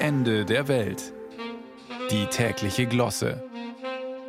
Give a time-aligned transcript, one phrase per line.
[0.00, 1.12] Ende der Welt.
[2.12, 3.42] Die tägliche Glosse.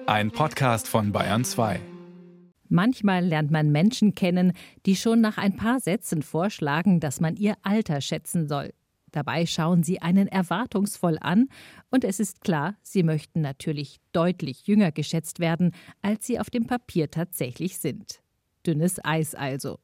[0.07, 1.79] Ein Podcast von Bayern 2.
[2.69, 4.53] Manchmal lernt man Menschen kennen,
[4.87, 8.73] die schon nach ein paar Sätzen vorschlagen, dass man ihr Alter schätzen soll.
[9.11, 11.49] Dabei schauen sie einen erwartungsvoll an,
[11.91, 16.65] und es ist klar, sie möchten natürlich deutlich jünger geschätzt werden, als sie auf dem
[16.65, 18.21] Papier tatsächlich sind.
[18.65, 19.77] Dünnes Eis also.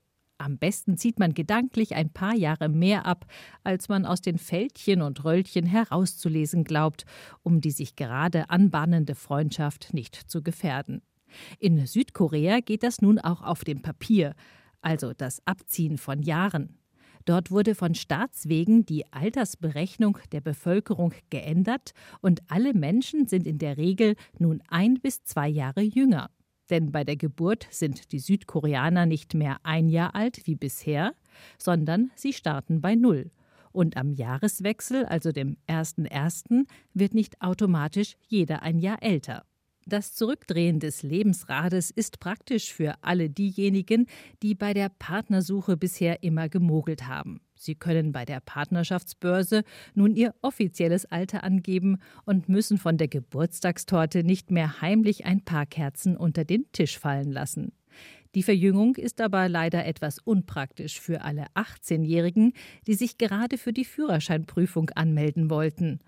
[0.46, 3.26] Am besten zieht man gedanklich ein paar Jahre mehr ab,
[3.64, 7.06] als man aus den Fältchen und Röllchen herauszulesen glaubt,
[7.42, 11.02] um die sich gerade anbahnende Freundschaft nicht zu gefährden.
[11.58, 14.36] In Südkorea geht das nun auch auf dem Papier,
[14.82, 16.78] also das Abziehen von Jahren.
[17.26, 23.78] Dort wurde von Staatswegen die Altersberechnung der Bevölkerung geändert und alle Menschen sind in der
[23.78, 26.30] Regel nun ein bis zwei Jahre jünger.
[26.70, 31.14] Denn bei der Geburt sind die Südkoreaner nicht mehr ein Jahr alt wie bisher,
[31.58, 33.32] sondern sie starten bei Null.
[33.72, 39.46] Und am Jahreswechsel, also dem 1.1., wird nicht automatisch jeder ein Jahr älter.
[39.88, 44.08] Das Zurückdrehen des Lebensrades ist praktisch für alle diejenigen,
[44.42, 47.40] die bei der Partnersuche bisher immer gemogelt haben.
[47.54, 49.64] Sie können bei der Partnerschaftsbörse
[49.94, 55.68] nun ihr offizielles Alter angeben und müssen von der Geburtstagstorte nicht mehr heimlich ein paar
[55.68, 57.72] Kerzen unter den Tisch fallen lassen.
[58.34, 62.54] Die Verjüngung ist aber leider etwas unpraktisch für alle 18-Jährigen,
[62.88, 66.00] die sich gerade für die Führerscheinprüfung anmelden wollten.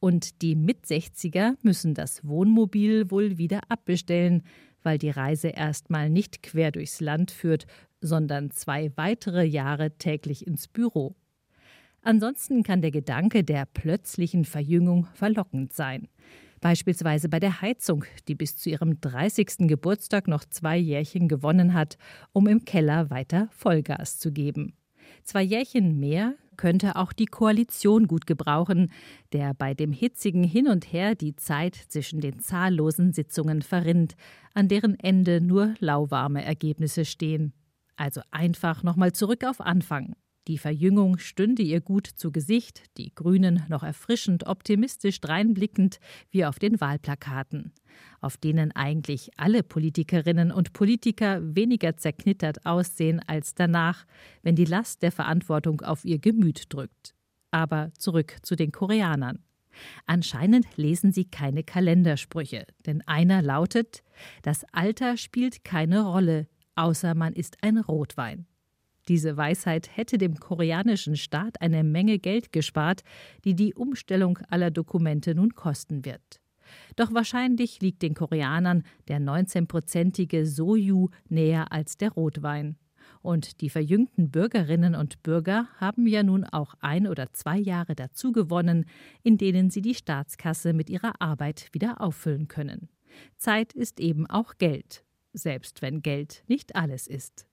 [0.00, 4.42] Und die Mit-60er müssen das Wohnmobil wohl wieder abbestellen,
[4.82, 7.66] weil die Reise erstmal nicht quer durchs Land führt,
[8.00, 11.16] sondern zwei weitere Jahre täglich ins Büro.
[12.02, 16.08] Ansonsten kann der Gedanke der plötzlichen Verjüngung verlockend sein.
[16.60, 19.68] Beispielsweise bei der Heizung, die bis zu ihrem 30.
[19.68, 21.98] Geburtstag noch zwei Jährchen gewonnen hat,
[22.32, 24.74] um im Keller weiter Vollgas zu geben.
[25.24, 28.92] Zwei Jährchen mehr könnte auch die Koalition gut gebrauchen,
[29.32, 34.14] der bei dem hitzigen Hin und Her die Zeit zwischen den zahllosen Sitzungen verrinnt,
[34.52, 37.54] an deren Ende nur lauwarme Ergebnisse stehen.
[37.96, 40.14] Also einfach nochmal zurück auf Anfang.
[40.48, 46.00] Die Verjüngung stünde ihr gut zu Gesicht, die Grünen noch erfrischend optimistisch dreinblickend
[46.30, 47.74] wie auf den Wahlplakaten,
[48.22, 54.06] auf denen eigentlich alle Politikerinnen und Politiker weniger zerknittert aussehen als danach,
[54.42, 57.14] wenn die Last der Verantwortung auf ihr Gemüt drückt.
[57.50, 59.40] Aber zurück zu den Koreanern.
[60.06, 64.02] Anscheinend lesen sie keine Kalendersprüche, denn einer lautet
[64.40, 68.46] Das Alter spielt keine Rolle, außer man ist ein Rotwein.
[69.08, 73.02] Diese Weisheit hätte dem koreanischen Staat eine Menge Geld gespart,
[73.44, 76.40] die die Umstellung aller Dokumente nun kosten wird.
[76.96, 82.76] Doch wahrscheinlich liegt den Koreanern der 19-prozentige Soju näher als der Rotwein.
[83.22, 88.32] Und die verjüngten Bürgerinnen und Bürger haben ja nun auch ein oder zwei Jahre dazu
[88.32, 88.84] gewonnen,
[89.22, 92.88] in denen sie die Staatskasse mit ihrer Arbeit wieder auffüllen können.
[93.38, 97.46] Zeit ist eben auch Geld, selbst wenn Geld nicht alles ist.